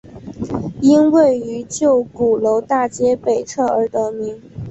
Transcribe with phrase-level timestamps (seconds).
[0.81, 4.41] 因位于旧鼓楼大街北侧而得名。